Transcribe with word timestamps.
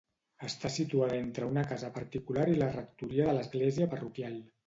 Està 0.45 0.69
situada 0.75 1.19
entre 1.25 1.49
una 1.49 1.65
casa 1.73 1.91
particular 1.99 2.47
i 2.53 2.57
la 2.63 2.71
rectoria 2.77 3.29
de 3.31 3.37
l'església 3.39 3.89
parroquial. 3.95 4.43